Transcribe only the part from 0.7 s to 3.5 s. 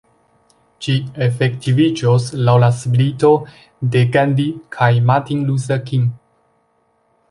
Ĝi efektiviĝos laŭ la spirito